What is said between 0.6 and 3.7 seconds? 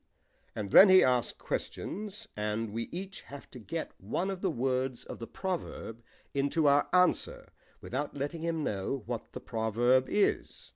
then he asks questions, and we each have to